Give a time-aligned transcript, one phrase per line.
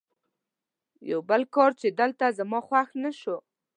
[1.11, 3.37] یو بل کار چې دلته زما خوښ نه شو.